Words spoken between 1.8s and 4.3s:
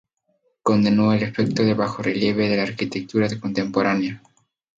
relieve de la arquitectura contemporánea.